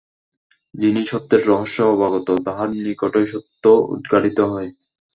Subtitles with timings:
[0.73, 3.63] যিনি সত্যের রহস্য অবগত, তাঁহার নিকটই সত্য
[3.93, 4.69] উদ্ঘাটিত হয়।